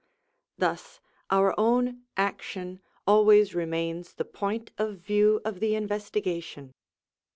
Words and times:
Thus 0.57 0.99
our 1.29 1.53
own 1.59 2.05
action 2.17 2.81
always 3.05 3.53
remains 3.53 4.15
the 4.15 4.25
point 4.25 4.71
of 4.79 4.97
view 4.97 5.41
of 5.45 5.59
the 5.59 5.75
investigation. 5.75 6.73